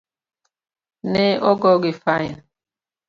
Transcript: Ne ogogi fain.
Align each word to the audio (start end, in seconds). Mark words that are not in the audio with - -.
Ne 1.11 1.25
ogogi 1.49 1.93
fain. 2.01 2.33